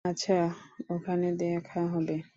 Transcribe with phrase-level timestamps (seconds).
[0.05, 0.37] আচ্ছা,
[0.89, 2.15] ওখানে দেখা হবে।